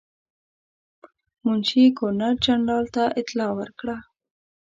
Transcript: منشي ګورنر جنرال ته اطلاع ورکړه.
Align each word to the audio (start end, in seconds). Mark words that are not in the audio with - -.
منشي 1.43 1.83
ګورنر 1.97 2.33
جنرال 2.45 2.85
ته 2.95 3.03
اطلاع 3.21 3.51
ورکړه. 3.59 3.97